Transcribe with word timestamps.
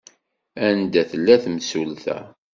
Anda 0.67 1.01
tella 1.09 1.35
temsulta? 1.43 2.17